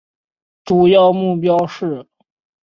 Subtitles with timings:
[0.65, 2.07] 主要目标是